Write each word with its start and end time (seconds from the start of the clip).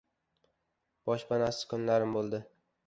Boshpanasiz 1.11 1.69
kunlarim 1.75 2.21
bo‘ldi. 2.21 2.43